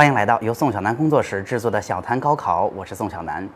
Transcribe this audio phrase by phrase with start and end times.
[0.00, 3.46] 欢迎来到由宋小南工作室制作的小谈高考，我是宋小南。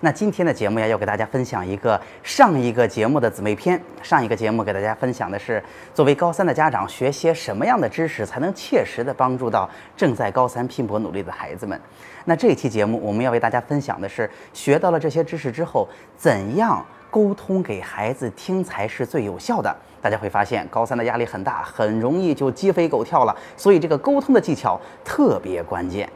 [0.00, 3.80] 那今天的节目呀，要给大家分享一个上一个节目的姊妹篇。
[4.02, 5.62] 上一个节目给大家分享的是，
[5.94, 11.80] 作为高三的家长，学些什么样的知识才能切实的帮助到正在高三拼搏努力的孩子们。
[12.24, 19.76] 那这一期节目，我们要为大家分享的是，学到了这些知识之后，怎样沟通给孩子听才是最有效的。
[20.00, 26.08] 大家会发现，高三的压力很大，很容易就鸡飞狗跳了，所以这个沟通的技巧特别关键。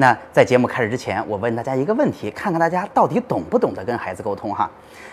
[0.00, 4.70] 那在节目开始之前，我问大家一个问题，看看大家到底懂不懂得跟孩子沟通哈？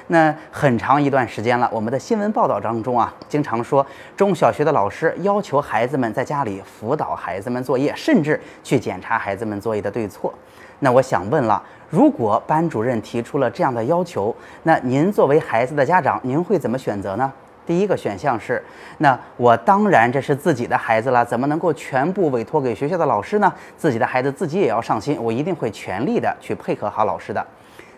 [0.07, 3.83] 那很长一段时间了，我们的新闻报道当中啊，经常说
[4.15, 10.31] 中小学的老师要求孩子们在家里辅导孩子们作业，甚至去检查孩子们作业的对错。
[10.77, 17.33] 那我想问了，如果班主任提出了这样的要求，那您作为孩子的家长，您会怎么选择呢？
[17.65, 18.63] 第一个选项是，
[18.99, 23.51] 那我当然这是自己的孩子了，怎么能够全部委托给学校的老师呢？
[23.77, 27.45] 自己的孩子自己也要上心，我一定会全力的去配合好老师的。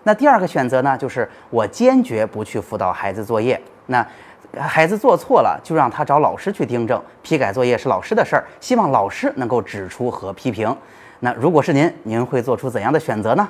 [0.04, 3.60] 那第二个选择呢，就是我坚决不去辅导孩子作业。
[3.88, 4.06] 那
[4.58, 10.74] 孩子做错了，就让他找老师去订正，批改作业是老师的事儿，希望老师能够指出和批评。
[11.20, 13.48] 那如果是您，您会做出怎样的选择呢？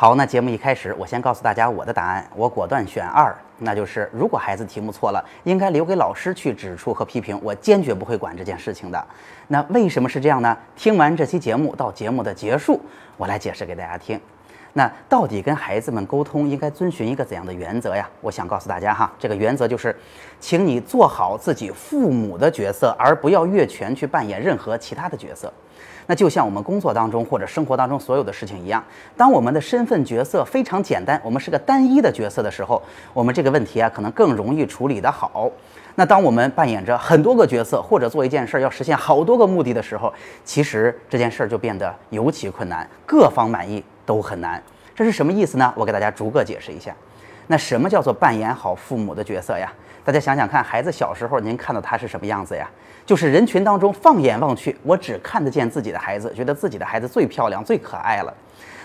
[0.00, 9.06] 好，那节目一开始，我先告诉大家我的答案，我果断选二，那就是如果孩子题目错了，应该留给老师去指出和批评，我坚决不会管这件事情的。
[9.48, 10.56] 那为什么是这样呢？
[10.74, 12.80] 听完这期节目到节目的结束，
[13.18, 14.18] 我来解释给大家听。
[14.72, 18.08] 那到底跟孩子们沟通应该遵循一个怎样的原则呀？
[18.22, 19.94] 我想告诉大家哈，这个原则就是，
[20.40, 25.52] 请你做好自己父母的角色，而不要越权去扮演任何其他的角色。
[26.06, 28.82] 那就像我们工作当中或者生活当中所有的事情一样，
[29.16, 35.50] 当我们的身份角色非常简单，我们是个单一的角色的时候，我们这个问题啊可能更容易处理得好。
[35.96, 40.12] 那当我们扮演着很多个角色，或者做一件事儿要实现好多个目的的时候，
[40.44, 44.62] 其实这件事儿就变得尤其困难，各方满意都很难。
[44.94, 45.72] 这是什么意思呢？
[45.76, 46.94] 我给大家逐个解释一下。
[47.50, 49.68] 那什么叫做扮演好父母的角色呀？
[50.04, 52.70] 大家想想看，孩子小时候您看到他是什么样子呀？
[53.04, 58.32] 就是人群当中放眼望去，我只看得见自己的孩子，觉得自己的孩子最漂亮、最可爱了。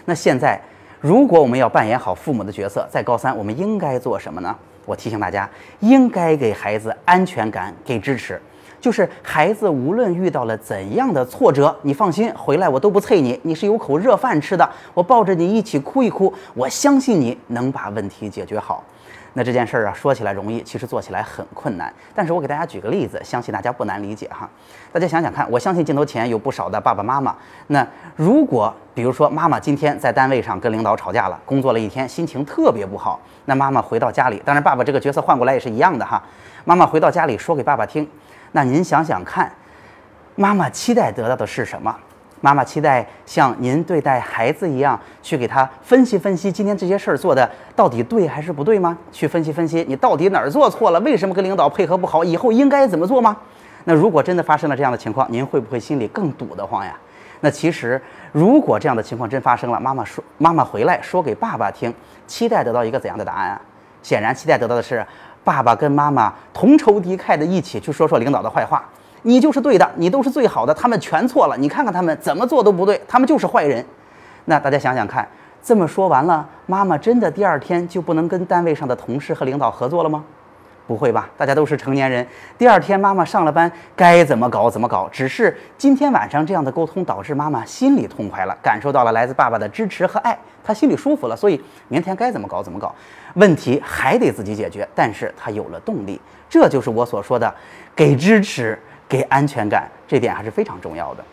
[0.06, 0.60] 那现在，
[1.00, 4.56] 如果我们要扮演好父母的角色，在高三我们应该做什么呢？
[4.84, 5.48] 我提醒大家，
[5.82, 8.42] 应该给孩子安全感，给支持。
[8.86, 18.84] 就是孩子无论遇到了怎样的挫折，你放心，回来我都不催你，你是有口热饭吃的，我抱着你一起哭一哭，我相信你能把问题解决好。
[19.34, 21.92] 那这件事儿啊，说起来容易，其实做起来很困难。
[22.14, 24.48] 但是我给大家举个例子，相信大家不难理解哈。
[24.92, 27.36] 大家想想看，我相信镜头前有不少的爸爸妈妈。
[27.66, 27.86] 那
[28.16, 33.20] 如果比如说妈妈今天在单位上跟领导吵架了，工作了一天，心情特别不好。
[33.46, 36.22] 那妈妈回到家里，当然爸爸这个角色换过来也是一样的哈。
[36.66, 38.08] 妈妈回到家里说给爸爸听，
[38.56, 39.52] 那您想想看，
[40.36, 41.94] 妈妈期待得到的是什么？
[42.40, 48.98] 妈妈期待像您对待孩子一样，去给他分析分析今天这些事儿做的到底对还是不对吗？
[49.12, 53.36] 去分析分析你到底哪儿做错了，为什么跟领导配合不好，以后应该怎么做吗？
[53.84, 56.98] 那如果真的发生了这样的情况，您会不会心里更堵得慌呀？
[57.42, 58.02] 那其实，
[58.32, 61.94] 如果这样的情况真发生了，妈妈说妈妈回来说给爸爸听，
[62.26, 63.62] 期待得到一个怎样的答案啊？
[64.02, 65.06] 显然，期待得到的是
[65.46, 68.84] 爸爸跟妈妈同仇敌忾的一起去说说领导的坏话。
[69.22, 71.56] 你就是对的，你都是最好的，他们全错了。
[71.58, 73.84] 你看看他们怎么做都不对，他们就是坏人。
[74.46, 75.28] 那大家想想看，
[75.64, 80.24] 这么说完了，妈妈真的第二天就不能跟单位上的同事和领导合作了吗？
[80.88, 82.26] 不会吧，大家都是成年人。
[82.58, 85.10] 第二天妈妈上了班，该怎么搞怎么搞。
[85.12, 91.36] 只是今天晚上这样的沟通，导致妈妈心里痛快了，感受到了来自爸爸的支持和爱，她心里舒服了。
[91.36, 92.94] 所以明天该怎么搞怎么搞，
[93.36, 94.88] 问题还得自己解决。
[94.94, 96.20] 但是她有了动力，
[96.50, 97.54] 这就是我所说的
[97.96, 98.78] 给支持。
[99.08, 101.24] 给安全感，这点还是非常重要的。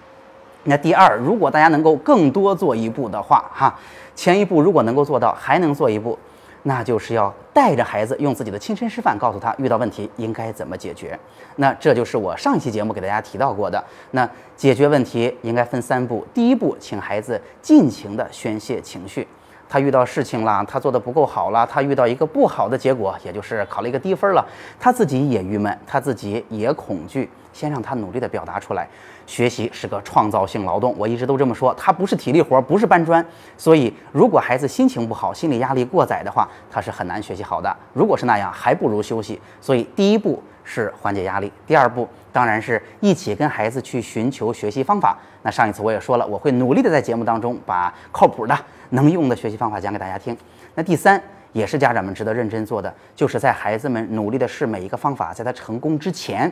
[0.64, 3.74] 那第二，如果大家能够更多做一步的话，哈，
[4.14, 6.18] 前一步如果能够做到，还能做一步，
[6.64, 11.18] 那就是要带着孩子用自己的亲身示范，告诉他遇到问题应该怎么解决。
[11.56, 13.82] 那这就是我上一期节目给大家提到过的。
[14.12, 19.26] 那解决问题应该分三步，第一步，请孩子尽情的宣泄情绪。
[19.68, 24.46] 他遇到事情了，他做的不够好了，他遇到一个不好的结果，也就是考了一个低分了，
[24.78, 27.28] 他自己也郁闷，他自己也恐惧。
[27.52, 28.88] 先让他努力的表达出来，
[29.26, 33.24] 学习是个创造性劳动，我一直都这么说，它不是体力活，不是搬砖。
[33.56, 37.76] 所以，如果孩子心情不好，心理压力过载的话，他是很难学习好的。
[37.92, 39.40] 如果是那样，还不如休息。
[39.60, 45.18] 所以，第一步是缓解压力，第二步当然是一起跟孩子去寻求学习方法。
[45.42, 48.56] 那上一次我也说了，我会努力的在节目当中把靠谱的、
[48.90, 50.36] 能用的学习方法讲给大家听。
[50.74, 51.20] 那第三，
[51.52, 56.50] 也是家长们值得认真做的，就是在孩子们努力的试每一个方法，在他成功之前。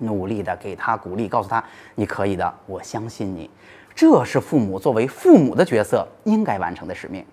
[0.00, 1.62] 努力的给他鼓励，告诉他
[1.94, 3.48] 你可以的，我相信你。
[3.94, 7.24] 这是父母作为父母的角色应该完成的使命。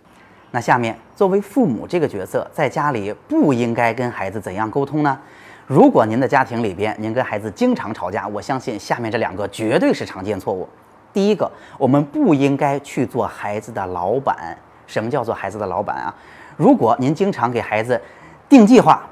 [0.51, 5.19] 那下面，作为父母这个角色，在家里不应该跟孩子怎样沟通呢？
[5.65, 10.67] 如果您的家庭里边，您跟孩子经常吵架，我相信下面这两个绝对是常见错误。
[11.11, 14.57] 第一个，我们不应该去做孩子的老板。
[14.87, 16.15] 什么叫做孩子的老板啊？
[16.55, 18.01] 如果您经常给孩子
[18.47, 19.05] 定计划、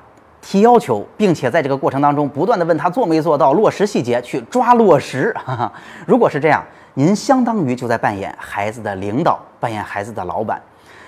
[0.45, 5.35] 提要求，并且在这个过程当中不断的问他做没做到、落实细节，去抓落实，
[6.05, 6.63] 如果是这样，
[6.93, 10.61] 您相当于就在扮演孩子的领导，扮演孩子的老板。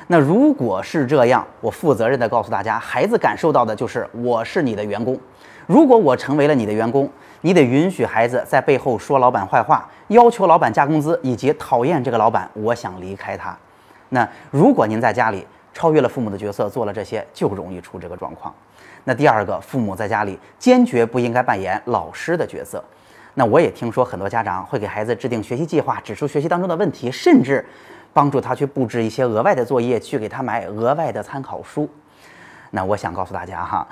[0.08, 5.16] 那如果是这样，我负责任的告诉大家，孩子感受到的就是我是你的员工。
[5.68, 7.08] 如果我成为了你的员工，
[7.42, 13.56] 你得允许孩子在背后说老板坏话，要求老板加工资，以及讨厌这个老板，我想离开他。
[14.10, 15.46] 那如果您在家里
[15.76, 18.52] 超越了父母的角色，做了这些，就容易出这个状况。
[19.08, 22.84] 那第二个，父母在家里坚决不应该扮演老师的角色。
[23.36, 27.66] 那我也听说很多家长会给孩子制定学习计划，指出学习当中的问题，甚至。
[28.14, 31.88] 帮助他去布置一些额外的作业，去给他买额外的参考书。
[32.72, 33.88] 那我想告诉大家哈，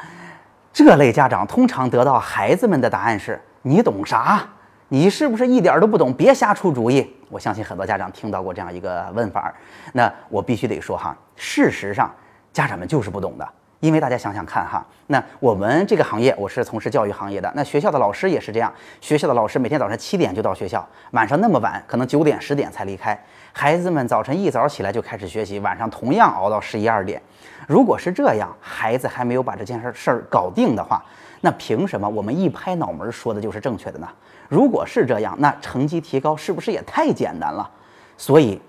[0.73, 4.44] 这类家长通常得到孩子们的答案是：你懂啥？
[4.88, 6.12] 你是不是一点都不懂？
[6.12, 7.07] 别瞎出主意。
[7.29, 9.53] 我相信很多家长听到过这样一个问法。
[9.94, 12.12] 那我必须得说哈，事实上
[12.51, 13.47] 家长们就是不懂的。
[13.86, 18.74] 因为大家想想看哈，那我们这个行业，我是从事教育行业的，那学校的老师也是这样。
[19.00, 23.16] 学校的老师每天早上七点就到学校，晚上那么晚，可能九点十点才离开。
[23.54, 27.22] 孩子们早晨一早起来就开始学习，晚上同样熬到十一二点。
[27.68, 31.00] 如果是这样，孩子还没有把这件事事儿搞定的话，
[31.42, 34.08] 那凭什么我们一拍脑门说的就是正确的呢？
[34.50, 37.70] 如果是这样，那成绩提高是不是也太简单了？
[38.18, 38.60] 所以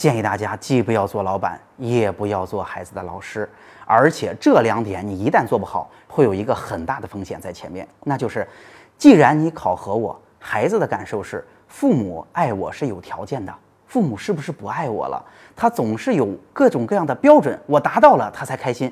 [0.00, 3.46] 建议大家既不要做老板，也不要做孩子的老师。
[3.84, 8.48] 而且这两点你一旦做不好，会有一个很大的风险在前面，那就是，
[8.96, 13.54] 既然你考核我，孩子的感受是父母爱我是有条件的，
[13.86, 15.22] 父母是不是不爱我了？
[15.54, 18.90] 他总是有各种各样的标准，我达到了他才开心，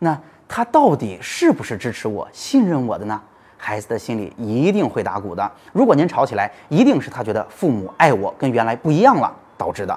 [0.00, 3.22] 那他到底是不是支持我、信任我的呢？
[3.56, 5.52] 孩子的心里一定会打鼓的。
[5.72, 9.96] 如果您吵起来，一定是他觉得父母爱我跟原来不一样了导致的。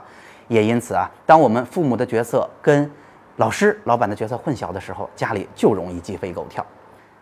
[0.51, 2.91] 也因此啊，当我们父母的角色跟
[3.37, 6.65] 老师、老板的角色混淆的时候，家里就容易鸡飞狗跳。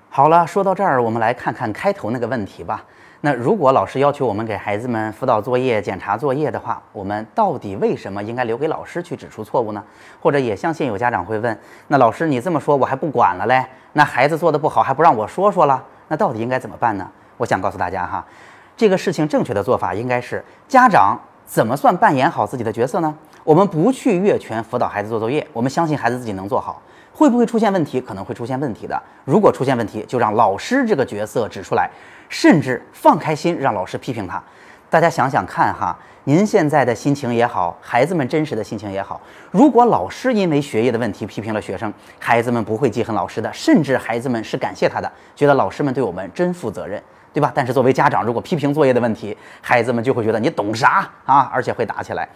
[0.09, 2.83] 好了，说到这儿，我们来看看开头那个问题吧。
[3.21, 9.83] 那如果老师要求我们给孩子们辅导作业、检查作业的话，我们到底为什么应该留给老师去指出错误呢？
[10.19, 11.55] 或者也相信有家长会问：
[11.89, 13.63] 那老师你这么说，我还不管了嘞？
[13.93, 15.83] 那孩子做的不好还不让我说说了？
[16.07, 17.07] 那到底应该怎么办呢？
[17.37, 18.25] 我想告诉大家哈，
[18.75, 21.15] 这个事情正确的做法应该是家长
[21.49, 23.11] 怎么算扮演好自己的角色呢？
[23.43, 26.79] 我们不去越权辅导孩子做作业，我们相信孩子自己能做好。
[27.11, 27.99] 会不会出现问题？
[27.99, 29.01] 可能会出现问题的。
[29.25, 31.89] 如果出现问题，就让老师这个角色指出来，
[32.29, 34.39] 甚至放开心让老师批评他。
[34.91, 39.19] 大家想想看哈，您现在的心情也好，孩子们真实的心情也好。
[39.49, 47.01] 如果老师因为学业的问题批评了学生，孩子们不会记恨老师的，甚至孩子们是感谢他的，觉得老师们对我们真负责任，
[47.31, 47.51] 对吧？
[47.53, 52.27] 但是作为家长，如果批评作业的问题，孩子们就会觉得你懂啥啊，而且会打起来。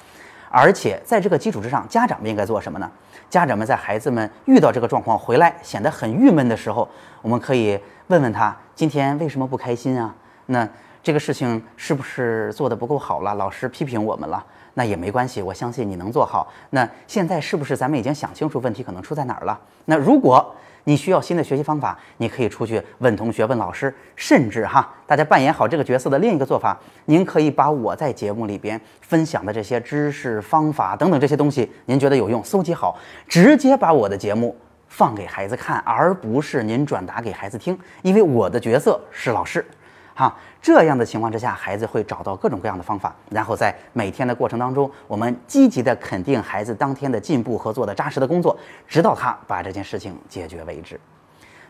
[0.50, 2.90] 而且在这个基础之上，家长们应该做什么呢？
[3.28, 6.88] 家长们在孩子们遇到这个状况回来显得很郁闷的时候，
[7.24, 10.14] 我们可以问问他今天为什么不开心啊？
[10.46, 10.68] 那
[11.02, 13.34] 这个事情是不是做得不够好了？
[13.34, 16.48] 老师批评我们了，那也没关系，我相信你能做好。
[16.70, 19.60] 那现在是不是咱们已经想清楚问题可能出在哪儿了？
[19.86, 20.56] 那如果。
[20.86, 32.98] 你需要新的学习方法，你可以出去问同学、问老师，甚至哈，大家扮演好这个角色的另一个做法，您可以把我在节目里边分享的这些知识、方法等等这些东西，您觉得有用，搜集好，
[33.28, 34.56] 直接把我的节目
[34.88, 39.66] 放给孩子看，而不是您转达给孩子听，因为我的角色是老师。
[40.16, 51.00] 哈，这样的情况之下，孩子会找到各种各样的方法，然后在每天的过程当中，我们积极的肯定孩子当天的进步和做的扎实的工作，直到他把这件事情解决为止。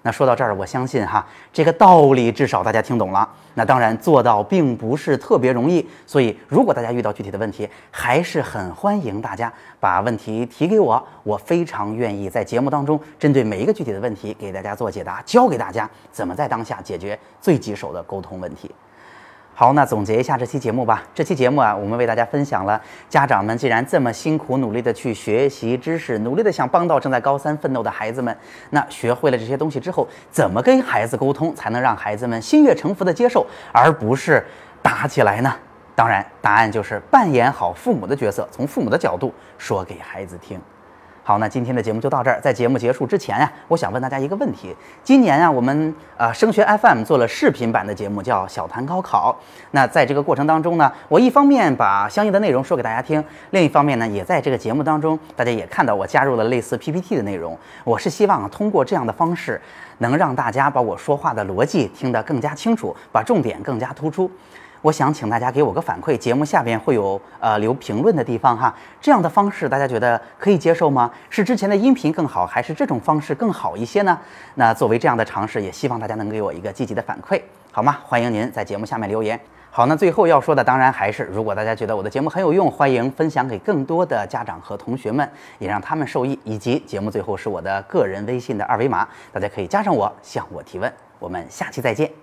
[0.05, 3.27] 那说到这儿，我相信哈，这个道理至少大家听懂了。
[3.55, 18.69] 那当然做到并不是特别容易，所以如果大家遇到具体的问题，还是很欢迎大家把问题提给我，我非常愿意在节目当中针对每一个具体的问题给大家做解答，教给大家怎么在当下解决最棘手的沟通问题。
[19.55, 21.03] 好，那总结一下这期节目吧。
[21.13, 28.35] 这期节目啊，我们为大家分享了家长们既然这么辛苦努力的去学习知识，努力的想帮到正在高三奋斗的孩子们，
[28.71, 34.43] 那学会了这些东西之后，怎么跟孩子沟通才能让孩子们心悦诚服的接受，而不是
[34.81, 35.53] 打起来呢？
[35.93, 40.59] 当然，答案就是扮演好父母的角色，从父母的角度说给孩子听。
[41.25, 42.37] 好，那今天的节目就到这儿。
[42.41, 44.75] 在节目结束之前呀，我想问大家一个问题：
[45.05, 49.33] 今年啊，我们呃升学 FM 做了视频版的节目，叫《小谈高考》。
[49.71, 57.57] 那在这个过程当中呢，我一方面把相应的内容说给大家听，另一方面呢，也在这个节目当中，大家也看到我加入了类似 PPT 的内容。
[57.85, 59.61] 我是希望通过这样的方式，
[59.99, 64.29] 能让大家把我说话的逻辑听得更加清楚，把重点更加突出。
[64.83, 71.09] 我想请大家给我个反馈，节目下边会有呃留评论的地方哈，这样的方式大家觉得可以接受吗？
[71.29, 74.19] 是之前的音频更好，还是这种方式更好一些呢？
[74.55, 77.97] 那作为这样的尝试，也希望大家能给我一个积极的反馈，好吗？
[78.03, 79.39] 欢迎您在节目下面留言。
[79.71, 85.27] 好，那最后要说的当然还是，如果大家觉得我的节目很有用，欢迎分享给更多的家长和同学们，
[85.59, 86.37] 也让他们受益。
[86.43, 90.93] 以及节目最后是我的个人微信的二维码，大家可以加上我向我提问。
[91.19, 92.22] 我们下期再见。